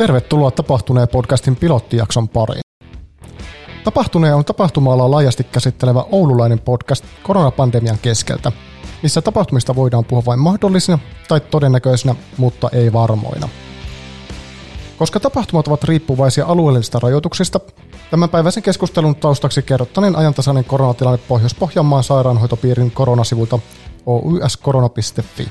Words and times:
Tervetuloa 0.00 0.50
Tapahtuneen 0.50 1.08
podcastin 1.08 1.56
pilottijakson 1.56 2.28
pariin. 2.28 2.60
Tapahtuneen 3.84 4.34
on 4.34 4.44
tapahtuma 4.44 5.10
laajasti 5.10 5.44
käsittelevä 5.44 6.04
oululainen 6.12 6.58
podcast 6.58 7.04
koronapandemian 7.22 7.98
keskeltä, 8.02 8.52
missä 9.02 9.22
tapahtumista 9.22 9.76
voidaan 9.76 10.04
puhua 10.04 10.24
vain 10.26 10.38
mahdollisina 10.38 10.98
tai 11.28 11.40
todennäköisinä, 11.40 12.14
mutta 12.36 12.68
ei 12.72 12.92
varmoina. 12.92 13.48
Koska 14.98 15.20
tapahtumat 15.20 15.68
ovat 15.68 15.84
riippuvaisia 15.84 16.46
alueellisista 16.46 16.98
rajoituksista, 16.98 17.60
tämänpäiväisen 18.10 18.62
keskustelun 18.62 19.16
taustaksi 19.16 19.62
kerrottaneen 19.62 20.16
ajantasainen 20.16 20.64
koronatilanne 20.64 21.20
Pohjois-Pohjanmaan 21.28 22.04
sairaanhoitopiirin 22.04 22.90
koronasivuilta 22.90 23.58
oyskorona.fi. 24.06 25.48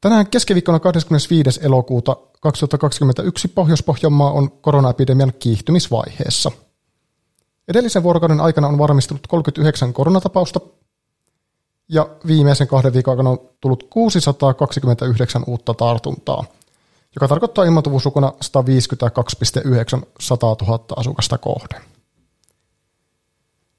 Tänään 0.00 0.26
keskiviikkona 0.26 0.80
25. 0.80 1.60
elokuuta 1.62 2.16
2021 2.40 3.48
Pohjois-Pohjanmaa 3.48 4.32
on 4.32 4.50
koronaepidemian 4.50 5.32
kiihtymisvaiheessa. 5.38 6.50
Edellisen 7.68 8.02
vuorokauden 8.02 8.40
aikana 8.40 8.68
on 8.68 8.78
varmistunut 8.78 9.26
39 9.26 9.92
koronatapausta 9.92 10.60
ja 11.88 12.08
viimeisen 12.26 12.68
kahden 12.68 12.92
viikon 12.92 13.12
aikana 13.12 13.30
on 13.30 13.40
tullut 13.60 13.86
629 13.90 15.44
uutta 15.46 15.74
tartuntaa, 15.74 16.44
joka 17.14 17.28
tarkoittaa 17.28 17.64
ilmaantuvuuslukuna 17.64 18.32
152,9 19.98 20.06
100 20.20 20.46
000 20.46 20.84
asukasta 20.96 21.38
kohden. 21.38 21.82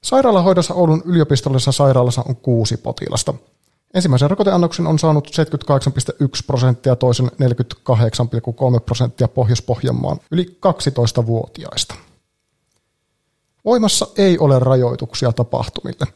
Sairaalahoidossa 0.02 0.74
Oulun 0.74 1.02
yliopistollisessa 1.04 1.72
sairaalassa 1.72 2.24
on 2.28 2.36
kuusi 2.36 2.76
potilasta– 2.76 3.34
Ensimmäisen 3.94 4.30
rokoteannoksen 4.30 4.86
on 4.86 4.98
saanut 4.98 5.28
78,1 5.28 6.24
prosenttia, 6.46 6.96
toisen 6.96 7.26
48,3 7.26 8.80
prosenttia 8.86 9.28
Pohjois-Pohjanmaan 9.28 10.18
yli 10.30 10.58
12-vuotiaista. 10.66 11.94
Voimassa 13.64 14.06
ei 14.16 14.38
ole 14.38 14.58
rajoituksia 14.58 15.32
tapahtumille. 15.32 16.06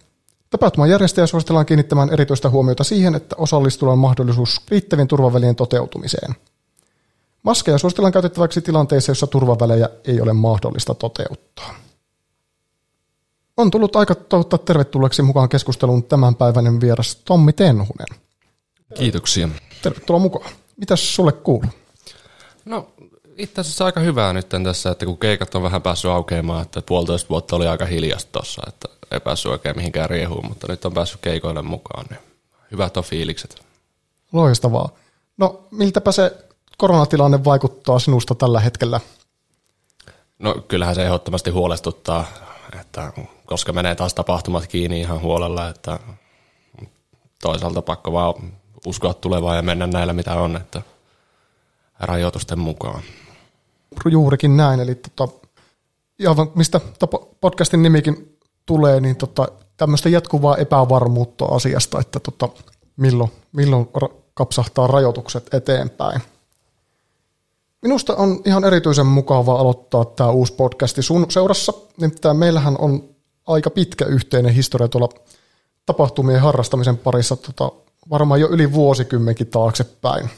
Tapahtuman 0.51 0.91
järjestäjä 0.91 1.27
suositellaan 1.27 1.67
kiinnittämään 1.67 2.13
erityistä 2.13 2.51
huomiota 2.51 2.85
siihen, 2.85 3.15
että 3.15 3.37
osallistujalla 3.39 3.93
on 3.93 3.99
mahdollisuus 3.99 4.61
riittävien 4.69 5.09
turvavälien 5.09 5.57
toteutumiseen. 5.57 6.35
Maskeja 7.43 7.79
suositellaan 7.79 8.13
käytettäväksi 8.13 8.61
tilanteissa, 8.61 9.11
joissa 9.11 9.27
turvavälejä 9.27 9.89
ei 10.05 10.21
ole 10.21 10.33
mahdollista 10.33 10.95
toteuttaa. 10.95 11.75
On 13.57 13.71
tullut 13.71 13.97
aika 13.97 14.15
toivottaa 14.15 14.59
tervetulleeksi 14.59 15.23
mukaan 15.23 15.49
keskusteluun 15.49 16.05
tämänpäiväinen 16.05 16.81
vieras 16.81 17.17
Tommi 17.17 17.53
Tenhunen. 17.53 18.07
Kiitoksia. 18.95 19.49
Tervetuloa 19.83 20.21
mukaan. 20.21 20.51
Mitäs 20.77 21.15
sulle 21.15 21.33
kuuluu? 21.33 21.71
No 22.65 22.89
itse 23.37 23.61
asiassa 23.61 23.85
aika 23.85 24.01
hyvää 24.01 24.33
nyt 24.33 24.49
tässä, 24.65 24.91
että 24.91 25.07
kun 25.07 25.19
keikat 25.19 25.55
on 25.55 25.63
vähän 25.63 25.83
päässyt 25.83 26.11
aukeamaan, 26.11 26.63
että 26.63 26.83
puolitoista 26.83 27.29
vuotta 27.29 27.57
oli 27.57 27.67
aika 27.67 27.87
hiljasta 27.87 28.33
tuossa, 28.33 28.63
että 28.69 28.89
ei 29.11 29.21
päässyt 29.21 29.53
oikein 29.53 29.77
mihinkään 29.77 30.11
riehuun, 30.11 30.49
mutta 30.49 30.67
nyt 30.71 30.85
on 30.85 30.95
päässyt 30.95 31.21
keikoille 31.21 31.63
mukaan, 31.63 32.07
niin 32.11 32.21
hyvät 32.73 32.97
on 32.97 33.05
fiilikset. 33.05 33.63
Loistavaa. 34.33 34.89
No 35.37 35.67
miltäpä 35.71 36.13
se 36.13 36.37
koronatilanne 36.79 37.45
vaikuttaa 37.45 37.99
sinusta 37.99 38.35
tällä 38.35 38.61
hetkellä? 38.61 39.01
No 40.39 40.55
kyllähän 40.69 40.95
se 40.95 41.05
ehdottomasti 41.05 41.51
huolestuttaa 41.51 42.25
että 42.81 43.13
koska 43.47 43.73
menee 43.73 43.95
taas 43.95 44.15
tapahtumat 44.15 44.67
kiinni 44.67 45.01
ihan 45.01 45.21
huolella, 45.21 45.69
että 45.69 45.99
toisaalta 47.43 47.83
pakko 47.83 48.13
vaan 48.13 48.35
uskoa 48.87 49.15
tulevaa 49.15 49.57
ja 49.57 49.63
mennä 49.63 49.87
näillä 49.87 50.13
mitä 50.13 50.35
on, 50.35 50.57
että 50.57 50.83
rajoitusten 52.01 52.59
mukaan. 52.59 53.03
Juurikin 54.11 54.57
näin, 54.57 54.81
eli 54.81 54.95
tota, 54.95 55.29
ihan 56.19 56.37
mistä 56.55 56.81
podcastin 57.41 57.83
nimikin 57.83 58.39
tulee, 58.67 59.01
niin 59.01 59.17
tota, 59.17 59.49
tämmöistä 59.77 60.09
jatkuvaa 60.09 60.57
epävarmuutta 60.57 61.45
asiasta, 61.45 62.01
että 62.01 62.21
tota, 62.21 62.49
milloin, 62.97 63.33
milloin 63.53 63.89
kapsahtaa 64.35 64.87
rajoitukset 64.87 65.55
eteenpäin– 65.55 66.23
Minusta 67.83 68.17
on 68.17 68.41
ihan 68.45 68.65
erityisen 68.65 69.07
mukavaa 69.07 69.61
aloittaa 69.61 70.05
tämä 70.05 70.31
uusi 70.31 70.53
podcasti 70.53 71.03
sun 71.03 71.27
seurassa. 71.29 71.73
Nimittäin 72.01 72.37
meillähän 72.37 72.77
on 72.79 73.05
aika 73.47 73.71
pitkä 73.71 74.05
yhteinen 74.05 74.55
historia 74.55 74.89
tuolla 74.89 75.09
tapahtumien 75.87 76.41
harrastamisen 76.41 76.99
parissa 76.99 77.37
tota, 77.37 77.73
varmaan 78.11 78.41
jo 78.41 78.49
yli 78.49 78.73
vuosikymmenkin 78.73 79.47
taaksepäin. 79.47 80.31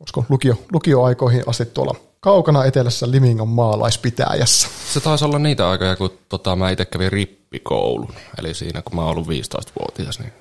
Olisiko 0.00 0.24
lukio, 0.28 0.54
lukioaikoihin 0.72 1.42
asti 1.46 1.66
tuolla 1.66 1.94
kaukana 2.20 2.64
etelässä 2.64 3.10
Limingan 3.10 3.48
maalaispitäjässä. 3.48 4.68
Se 4.92 5.00
taisi 5.00 5.24
olla 5.24 5.38
niitä 5.38 5.70
aikoja, 5.70 5.96
kun 5.96 6.18
tota, 6.28 6.56
mä 6.56 6.70
itse 6.70 6.84
kävin 6.84 7.12
rippikoulun. 7.12 8.14
Eli 8.38 8.54
siinä, 8.54 8.82
kun 8.82 8.96
mä 8.96 9.02
oon 9.02 9.10
ollut 9.10 9.26
15-vuotias, 9.26 10.18
niin 10.18 10.32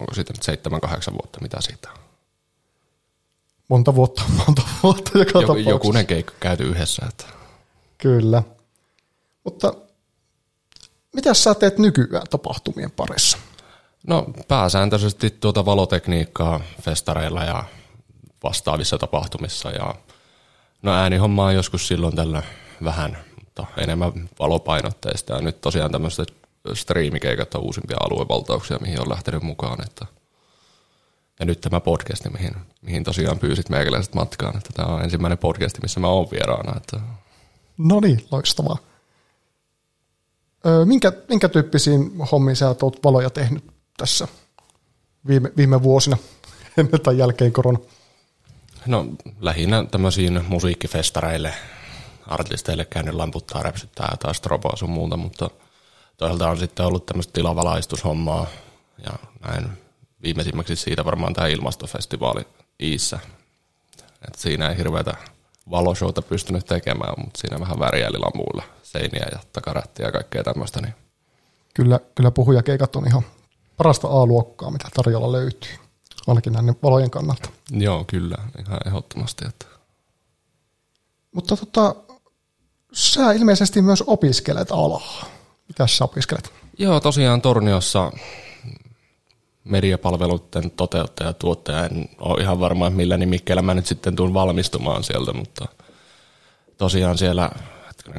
onko 0.00 0.14
siitä 0.14 0.32
nyt 0.32 0.60
7-8 1.10 1.12
vuotta, 1.12 1.38
mitä 1.40 1.60
siitä 1.60 1.88
on? 1.90 2.02
monta 3.72 3.94
vuotta, 3.94 4.22
monta 4.46 4.62
vuotta 4.82 5.18
joka 5.18 5.30
Joku, 5.30 5.40
tapauksessa. 5.40 5.70
Jokunen 5.70 6.06
keikka 6.06 6.32
käyty 6.40 6.62
yhdessä. 6.62 7.06
Että. 7.08 7.24
Kyllä. 7.98 8.42
Mutta 9.44 9.74
mitä 11.12 11.34
sä 11.34 11.54
teet 11.54 11.78
nykyään 11.78 12.26
tapahtumien 12.30 12.90
parissa? 12.90 13.38
No 14.06 14.26
pääsääntöisesti 14.48 15.30
tuota 15.30 15.64
valotekniikkaa 15.64 16.60
festareilla 16.82 17.44
ja 17.44 17.64
vastaavissa 18.42 18.98
tapahtumissa 18.98 19.70
ja 19.70 19.94
no 20.82 20.92
äänihommaa 20.92 21.46
on 21.46 21.54
joskus 21.54 21.88
silloin 21.88 22.16
tällä 22.16 22.42
vähän, 22.84 23.18
mutta 23.44 23.66
enemmän 23.78 24.28
valopainotteista 24.38 25.34
ja 25.34 25.40
nyt 25.40 25.60
tosiaan 25.60 25.92
tämmöiset 25.92 26.34
striimikeikat 26.74 27.54
on 27.54 27.62
uusimpia 27.62 27.96
aluevaltauksia, 28.00 28.78
mihin 28.78 29.00
on 29.00 29.08
lähtenyt 29.08 29.42
mukaan, 29.42 29.82
että– 29.86 30.06
ja 31.42 31.46
nyt 31.46 31.60
tämä 31.60 31.80
podcast, 31.80 32.24
mihin, 32.32 32.54
mihin 32.82 33.04
tosiaan 33.04 33.38
pyysit 33.38 33.68
meikäläiset 33.68 34.14
matkaan. 34.14 34.56
Että 34.56 34.70
tämä 34.74 34.94
on 34.94 35.02
ensimmäinen 35.02 35.38
podcast, 35.38 35.82
missä 35.82 36.00
mä 36.00 36.08
oon 36.08 36.30
vieraana. 36.30 36.76
Että... 36.76 37.00
No 37.78 38.00
niin, 38.00 38.26
loistavaa. 38.30 38.76
Minkä, 40.84 41.12
minkä 41.28 41.48
tyyppisiin 41.48 42.18
hommiin 42.32 42.56
sä 42.56 42.68
oot 42.68 43.04
valoja 43.04 43.30
tehnyt 43.30 43.64
tässä 43.96 44.28
viime, 45.26 45.52
viime 45.56 45.82
vuosina 45.82 46.16
ennen 46.78 47.00
tai 47.04 47.18
jälkeen 47.18 47.52
korona? 47.52 47.78
No 48.86 49.06
lähinnä 49.40 49.84
tämmöisiin 49.90 50.44
musiikkifestareille, 50.48 51.54
artisteille 52.26 52.84
käynyt 52.84 53.14
lamputtaa, 53.14 53.62
räpsyttää 53.62 54.08
ja 54.10 54.16
taas 54.16 54.36
stroboa 54.36 54.76
sun 54.76 54.90
muuta, 54.90 55.16
mutta 55.16 55.50
toisaalta 56.16 56.48
on 56.48 56.58
sitten 56.58 56.86
ollut 56.86 57.06
tämmöistä 57.06 57.32
tilavalaisutushommaa 57.32 58.46
ja 59.06 59.12
näin 59.40 59.68
viimeisimmäksi 60.22 60.76
siitä 60.76 61.04
varmaan 61.04 61.32
tämä 61.34 61.46
ilmastofestivaali 61.46 62.42
Iissä. 62.82 63.18
Et 64.28 64.34
siinä 64.34 64.68
ei 64.68 64.76
hirveätä 64.76 65.14
valoshowta 65.70 66.22
pystynyt 66.22 66.66
tekemään, 66.66 67.14
mutta 67.24 67.40
siinä 67.40 67.60
vähän 67.60 67.78
väriälilamuilla 67.78 68.62
seiniä 68.82 69.26
ja 69.32 69.38
takarättiä 69.52 70.06
ja 70.06 70.12
kaikkea 70.12 70.44
tämmöistä. 70.44 70.80
Niin. 70.80 70.94
Kyllä, 71.74 72.00
kyllä 72.14 72.30
puhujakeikat 72.30 72.96
on 72.96 73.06
ihan 73.06 73.22
parasta 73.76 74.08
A-luokkaa, 74.08 74.70
mitä 74.70 74.88
tarjolla 74.94 75.32
löytyy, 75.32 75.74
ainakin 76.26 76.52
näiden 76.52 76.76
valojen 76.82 77.10
kannalta. 77.10 77.48
Joo, 77.70 78.04
kyllä, 78.04 78.36
ihan 78.58 78.80
ehdottomasti. 78.86 79.44
Että. 79.48 79.66
Mutta 81.34 81.56
tota, 81.56 81.94
sä 82.92 83.32
ilmeisesti 83.32 83.82
myös 83.82 84.04
opiskelet 84.06 84.70
alaa. 84.70 85.24
Mitä 85.68 85.86
sä 85.86 86.04
opiskelet? 86.04 86.52
Joo, 86.78 87.00
tosiaan 87.00 87.42
Torniossa 87.42 88.12
mediapalveluiden 89.64 90.70
toteuttaja 90.70 91.28
ja 91.28 91.32
tuottaja. 91.32 91.84
En 91.84 92.08
ole 92.18 92.42
ihan 92.42 92.60
varma, 92.60 92.86
että 92.86 92.96
millä 92.96 93.16
nimikkeellä 93.16 93.62
mä 93.62 93.74
nyt 93.74 93.86
sitten 93.86 94.16
tuun 94.16 94.34
valmistumaan 94.34 95.04
sieltä, 95.04 95.32
mutta 95.32 95.68
tosiaan 96.78 97.18
siellä 97.18 97.50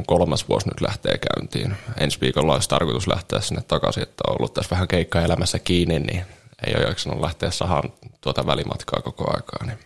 kolmas 0.07 0.49
vuosi 0.49 0.67
nyt 0.67 0.81
lähtee 0.81 1.17
käyntiin. 1.17 1.75
Ensi 1.99 2.21
viikolla 2.21 2.53
olisi 2.53 2.69
tarkoitus 2.69 3.07
lähteä 3.07 3.41
sinne 3.41 3.61
takaisin, 3.61 4.03
että 4.03 4.23
on 4.27 4.35
ollut 4.39 4.53
tässä 4.53 4.71
vähän 4.71 4.87
keikkaelämässä 4.87 5.59
kiinni, 5.59 5.99
niin 5.99 6.25
ei 6.67 6.73
ole 6.77 6.83
jaksanut 6.83 7.21
lähteä 7.21 7.51
sahaan 7.51 7.93
tuota 8.21 8.45
välimatkaa 8.45 9.01
koko 9.01 9.33
aikaa. 9.35 9.65
Niin. 9.65 9.79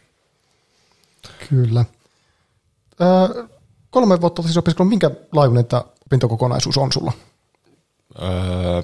Kyllä. 1.50 1.86
Öö, 3.01 3.48
kolme 3.89 4.21
vuotta 4.21 4.42
siis 4.42 4.57
opiskellut, 4.57 4.89
minkä 4.89 5.12
laajuinen 5.31 5.65
tämä 5.65 5.83
opintokokonaisuus 6.06 6.77
on 6.77 6.92
sulla? 6.92 7.12
Öö, 8.21 8.83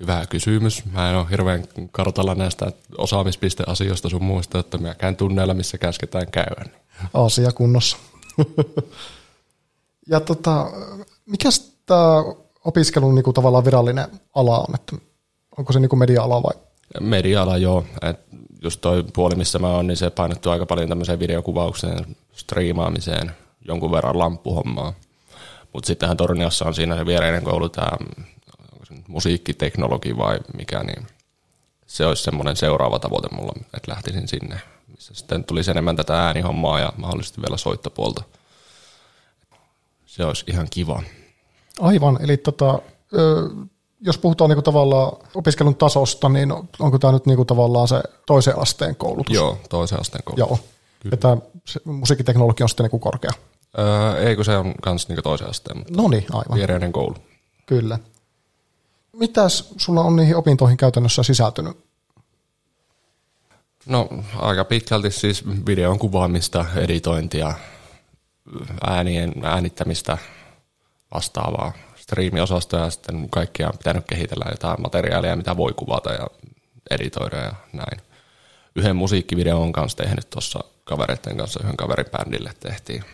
Hyvä 0.00 0.26
kysymys. 0.28 0.84
Mä 0.92 1.10
en 1.10 1.16
ole 1.16 1.26
hirveän 1.30 1.64
kartalla 1.90 2.34
näistä 2.34 2.72
osaamispisteasioista 2.98 4.08
sun 4.08 4.24
muista, 4.24 4.58
että 4.58 4.78
mä 4.78 4.94
käyn 4.94 5.16
tunneilla, 5.16 5.54
missä 5.54 5.78
käsketään 5.78 6.30
käydä. 6.30 6.64
Asia 7.14 7.52
kunnossa. 7.52 7.96
ja 10.10 10.20
tota, 10.20 10.66
mikä 11.26 11.48
tämä 11.86 12.24
opiskelun 12.64 13.14
niinku 13.14 13.32
tavallaan 13.32 13.64
virallinen 13.64 14.08
ala 14.34 14.58
on? 14.58 14.74
Että 14.74 14.96
onko 15.58 15.72
se 15.72 15.80
niinku 15.80 15.96
media-ala 15.96 16.42
vai? 16.42 16.54
Media-ala 17.00 17.56
joo. 17.56 17.84
Et 18.02 18.20
just 18.62 18.80
toi 18.80 19.04
puoli, 19.14 19.34
missä 19.34 19.58
mä 19.58 19.68
oon, 19.68 19.86
niin 19.86 19.96
se 19.96 20.10
painottuu 20.10 20.52
aika 20.52 20.66
paljon 20.66 20.88
tämmöiseen 20.88 21.18
videokuvaukseen, 21.18 22.16
striimaamiseen, 22.32 23.32
jonkun 23.68 23.92
verran 23.92 24.18
lamppuhommaa. 24.18 24.92
Mutta 25.72 25.86
sittenhän 25.86 26.16
Torniossa 26.16 26.64
on 26.64 26.74
siinä 26.74 26.96
se 26.96 27.06
viereinen 27.06 27.44
koulu, 27.44 27.68
tämä 27.68 27.90
musiikkiteknologi 29.08 30.16
vai 30.16 30.38
mikä, 30.56 30.82
niin 30.82 31.06
se 31.86 32.06
olisi 32.06 32.22
semmoinen 32.22 32.56
seuraava 32.56 32.98
tavoite 32.98 33.28
mulla, 33.32 33.52
että 33.56 33.90
lähtisin 33.92 34.28
sinne, 34.28 34.60
missä 34.88 35.14
sitten 35.14 35.44
tulisi 35.44 35.70
enemmän 35.70 35.96
tätä 35.96 36.26
äänihommaa 36.26 36.80
ja 36.80 36.92
mahdollisesti 36.96 37.40
vielä 37.40 37.56
soittopuolta. 37.56 38.22
Se 40.06 40.24
olisi 40.24 40.44
ihan 40.48 40.66
kiva. 40.70 41.02
Aivan, 41.80 42.18
eli 42.22 42.36
tota, 42.36 42.78
jos 44.00 44.18
puhutaan 44.18 44.50
niinku 44.50 44.62
tavallaan 44.62 45.12
opiskelun 45.34 45.76
tasosta, 45.76 46.28
niin 46.28 46.52
onko 46.78 46.98
tämä 46.98 47.12
nyt 47.12 47.26
niinku 47.26 47.44
tavallaan 47.44 47.88
se 47.88 48.02
toisen 48.26 48.58
asteen 48.58 48.96
koulutus? 48.96 49.34
Joo, 49.34 49.58
toisen 49.68 50.00
asteen 50.00 50.24
koulutus. 50.24 50.48
Joo. 50.48 50.58
Kyllä. 51.00 51.12
Ja 51.12 51.16
tämä 51.16 51.36
musiikkiteknologia 51.84 52.64
on 52.64 52.68
sitten 52.68 52.84
niinku 52.84 52.98
korkea? 52.98 53.30
Öö, 53.78 54.28
ei, 54.28 54.36
kun 54.36 54.44
se 54.44 54.56
on 54.56 54.74
myös 54.86 55.08
niinku 55.08 55.22
toisen 55.22 55.48
asteen. 55.48 55.84
No 55.96 56.08
niin, 56.08 56.26
aivan. 56.32 56.58
Viereinen 56.58 56.92
koulu. 56.92 57.14
Kyllä. 57.66 57.98
Mitäs 59.18 59.74
sulla 59.76 60.00
on 60.00 60.16
niihin 60.16 60.36
opintoihin 60.36 60.76
käytännössä 60.76 61.22
sisältynyt? 61.22 61.76
No 63.86 64.08
aika 64.36 64.64
pitkälti 64.64 65.10
siis 65.10 65.44
videon 65.66 65.98
kuvaamista, 65.98 66.64
editointia, 66.76 67.54
äänien 68.86 69.32
äänittämistä 69.42 70.18
vastaavaa 71.14 71.72
striimiosastoja 71.96 72.84
ja 72.84 72.90
sitten 72.90 73.30
kaikkia 73.30 73.66
on 73.66 73.78
pitänyt 73.78 74.04
kehitellä 74.06 74.44
jotain 74.50 74.82
materiaalia, 74.82 75.36
mitä 75.36 75.56
voi 75.56 75.72
kuvata 75.72 76.12
ja 76.12 76.26
editoida 76.90 77.36
ja 77.36 77.52
näin. 77.72 78.00
Yhden 78.76 78.96
musiikkivideon 78.96 79.62
on 79.62 79.72
kanssa 79.72 79.98
tehnyt 79.98 80.30
tuossa 80.30 80.60
kavereiden 80.84 81.36
kanssa, 81.36 81.60
yhden 81.62 81.76
kaverin 81.76 82.10
bändille 82.10 82.52
tehtiin. 82.60 83.04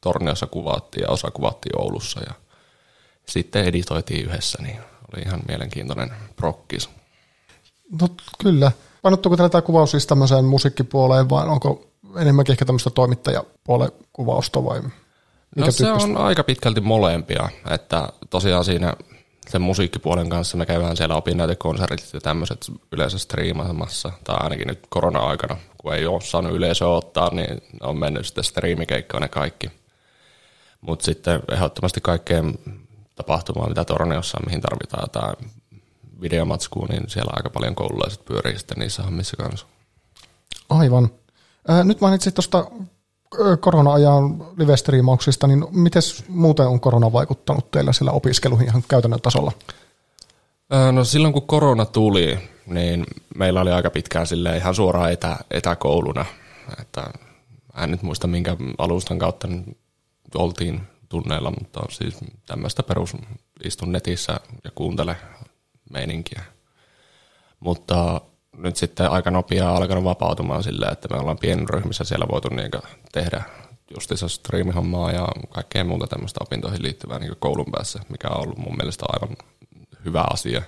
Torniossa 0.00 0.46
kuvattiin 0.46 1.02
ja 1.02 1.08
osa 1.08 1.30
kuvattiin 1.30 1.80
Oulussa 1.80 2.20
ja 2.20 2.34
sitten 3.28 3.64
editoitiin 3.64 4.26
yhdessä, 4.26 4.62
niin 4.62 4.89
oli 5.14 5.22
ihan 5.22 5.40
mielenkiintoinen 5.48 6.10
prokkis. 6.36 6.90
No 8.00 8.08
kyllä. 8.42 8.72
Painottuuko 9.02 9.36
tämä 9.36 9.62
kuvaus 9.62 9.90
siis 9.90 10.06
tämmöiseen 10.06 10.44
musiikkipuoleen 10.44 11.30
vai 11.30 11.46
onko 11.46 11.86
enemmänkin 12.16 12.52
ehkä 12.52 12.64
tämmöistä 12.64 12.90
toimittajapuolen 12.90 13.90
kuvausta 14.12 14.64
vai 14.64 14.80
mikä 14.80 14.96
No 15.56 15.70
se 15.70 15.84
tyyppistä? 15.84 16.10
on 16.10 16.16
aika 16.16 16.44
pitkälti 16.44 16.80
molempia, 16.80 17.48
että 17.70 18.08
tosiaan 18.30 18.64
siinä 18.64 18.94
sen 19.48 19.62
musiikkipuolen 19.62 20.28
kanssa 20.28 20.56
me 20.56 20.66
käydään 20.66 20.96
siellä 20.96 21.14
opinnäytekonsertit 21.14 22.12
ja 22.12 22.20
tämmöiset 22.20 22.66
yleensä 22.92 23.18
striimaamassa, 23.18 24.12
tai 24.24 24.36
ainakin 24.40 24.68
nyt 24.68 24.86
korona-aikana, 24.88 25.56
kun 25.78 25.94
ei 25.94 26.06
ole 26.06 26.20
saanut 26.20 26.52
yleisöä 26.52 26.88
ottaa, 26.88 27.34
niin 27.34 27.62
on 27.80 27.98
mennyt 27.98 28.26
sitten 28.26 28.44
striimikeikkaan 28.44 29.22
ne 29.22 29.28
kaikki. 29.28 29.70
Mutta 30.80 31.04
sitten 31.04 31.40
ehdottomasti 31.52 32.00
kaikkeen 32.00 32.58
tapahtumaan, 33.22 33.68
mitä 33.68 33.84
Torneossa 33.84 34.38
on, 34.38 34.46
mihin 34.46 34.60
tarvitaan 34.60 35.04
jotain 35.04 35.50
videomatskua, 36.20 36.86
niin 36.90 37.02
siellä 37.08 37.32
aika 37.36 37.50
paljon 37.50 37.74
koululaiset 37.74 38.24
pyörii 38.24 38.58
sitten 38.58 38.78
niissä 38.78 39.02
hommissa 39.02 39.36
kanssa. 39.36 39.66
Aivan. 40.68 41.08
Nyt 41.84 42.00
mainitsit 42.00 42.34
tuosta 42.34 42.66
korona-ajan 43.60 44.38
live-striimauksista, 44.56 45.46
niin 45.46 45.64
miten 45.70 46.02
muuten 46.28 46.66
on 46.66 46.80
korona 46.80 47.12
vaikuttanut 47.12 47.70
teillä 47.70 47.92
sillä 47.92 48.10
opiskeluihin 48.10 48.68
ihan 48.68 48.84
käytännön 48.88 49.20
tasolla? 49.20 49.52
No 50.92 51.04
silloin 51.04 51.32
kun 51.32 51.46
korona 51.46 51.84
tuli, 51.84 52.38
niin 52.66 53.06
meillä 53.36 53.60
oli 53.60 53.70
aika 53.70 53.90
pitkään 53.90 54.26
sille 54.26 54.56
ihan 54.56 54.74
suoraan 54.74 55.12
etä, 55.12 55.36
etäkouluna. 55.50 56.24
Että 56.80 57.04
en 57.82 57.90
nyt 57.90 58.02
muista 58.02 58.26
minkä 58.26 58.56
alustan 58.78 59.18
kautta 59.18 59.48
oltiin 60.34 60.80
tunneilla, 61.10 61.50
mutta 61.50 61.80
siis 61.90 62.18
tämmöistä 62.46 62.82
perus 62.82 63.16
istun 63.64 63.92
netissä 63.92 64.40
ja 64.64 64.70
kuuntele 64.74 65.16
meininkiä. 65.92 66.42
Mutta 67.60 68.20
nyt 68.56 68.76
sitten 68.76 69.10
aika 69.10 69.30
nopeaa 69.30 69.76
alkanut 69.76 70.04
vapautumaan 70.04 70.62
silleen, 70.62 70.92
että 70.92 71.08
me 71.10 71.20
ollaan 71.20 71.38
pienen 71.38 71.68
ryhmissä 71.68 72.04
siellä 72.04 72.26
voitu 72.30 72.48
niin 72.48 72.70
tehdä 73.12 73.42
justiinsa 73.94 74.28
striimihommaa 74.28 75.12
ja 75.12 75.28
kaikkea 75.50 75.84
muuta 75.84 76.06
tämmöistä 76.06 76.38
opintoihin 76.42 76.82
liittyvää 76.82 77.18
niin 77.18 77.36
koulun 77.38 77.72
päässä, 77.72 78.00
mikä 78.08 78.28
on 78.28 78.42
ollut 78.42 78.58
mun 78.58 78.76
mielestä 78.76 79.06
aivan 79.08 79.36
hyvä 80.04 80.24
asia, 80.30 80.62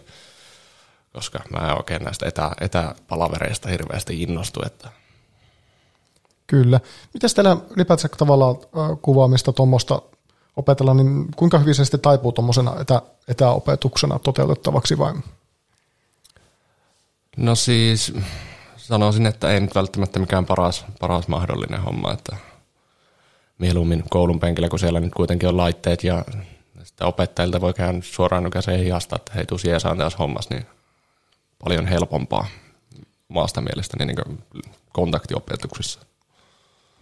koska 1.12 1.40
mä 1.50 1.68
en 1.68 1.76
oikein 1.76 2.02
näistä 2.04 2.28
etä, 2.28 2.50
etäpalavereista 2.60 3.68
hirveästi 3.68 4.22
innostu. 4.22 4.60
Että 4.66 4.88
Kyllä. 6.46 6.80
Miten 7.14 7.30
teillä 7.34 7.56
ylipäätään 7.76 8.10
tavallaan 8.16 8.56
kuvaamista 9.02 9.52
tuommoista 9.52 10.02
opetella, 10.56 10.94
niin 10.94 11.26
kuinka 11.36 11.58
hyvin 11.58 11.74
se 11.74 11.84
sitten 11.84 12.00
taipuu 12.00 12.32
tuommoisena 12.32 12.80
etä, 12.80 13.02
etäopetuksena 13.28 14.18
toteutettavaksi 14.18 14.98
vai 14.98 15.14
No 17.36 17.54
siis 17.54 18.12
sanoisin, 18.76 19.26
että 19.26 19.50
ei 19.50 19.60
nyt 19.60 19.74
välttämättä 19.74 20.18
mikään 20.18 20.46
paras, 20.46 20.84
paras 21.00 21.28
mahdollinen 21.28 21.82
homma, 21.82 22.12
että 22.12 22.36
mieluummin 23.58 24.04
koulun 24.10 24.40
penkillä, 24.40 24.68
kun 24.68 24.78
siellä 24.78 25.00
nyt 25.00 25.14
kuitenkin 25.14 25.48
on 25.48 25.56
laitteet 25.56 26.04
ja 26.04 26.24
sitten 26.82 27.06
opettajilta 27.06 27.60
voi 27.60 27.74
käydä 27.74 27.98
suoraan 28.02 28.44
nykäiseen 28.44 28.84
hiasta, 28.84 29.16
että 29.16 29.32
hei, 29.34 29.46
tuu 29.46 29.58
jeesaan 29.64 29.98
tässä 29.98 30.18
hommassa, 30.18 30.54
niin 30.54 30.66
paljon 31.64 31.86
helpompaa 31.86 32.46
omasta 33.30 33.60
mielestäni 33.60 34.06
niin 34.06 34.40
kontaktiopetuksissa. 34.92 36.00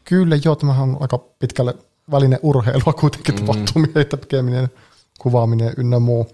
Kyllä, 0.05 0.37
joo, 0.45 0.57
tämähän 0.57 0.83
on 0.83 0.97
aika 1.01 1.19
pitkälle 1.19 1.75
väline 2.11 2.39
urheilua 2.43 2.93
kuitenkin 3.01 3.35
mm. 3.35 3.41
tapahtumia, 3.41 3.91
että 3.95 4.17
tekeminen, 4.17 4.69
kuvaaminen 5.19 5.75
ynnä 5.77 5.99
muu. 5.99 6.31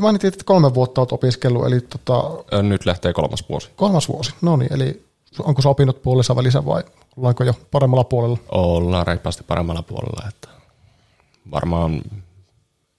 Mainitit, 0.00 0.34
että 0.34 0.44
kolme 0.44 0.74
vuotta 0.74 1.00
olet 1.00 1.12
opiskellut, 1.12 1.66
eli 1.66 1.80
tota... 1.80 2.22
Nyt 2.62 2.86
lähtee 2.86 3.12
kolmas 3.12 3.48
vuosi. 3.48 3.70
Kolmas 3.76 4.08
vuosi, 4.08 4.34
no 4.42 4.56
niin, 4.56 4.72
eli 4.72 5.04
onko 5.38 5.62
sä 5.62 5.68
opinnot 5.68 6.02
puolessa 6.02 6.36
välissä 6.36 6.64
vai 6.64 6.82
ollaanko 7.16 7.44
jo 7.44 7.54
paremmalla 7.70 8.04
puolella? 8.04 8.38
Ollaan 8.48 9.06
reippaasti 9.06 9.44
paremmalla 9.44 9.82
puolella, 9.82 10.28
että 10.28 10.48
varmaan 11.50 12.02